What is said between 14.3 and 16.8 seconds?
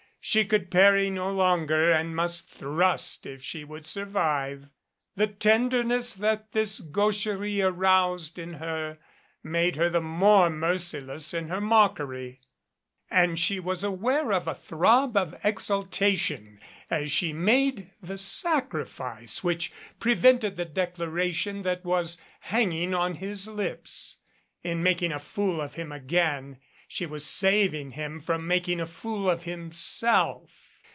of a throb of exaltation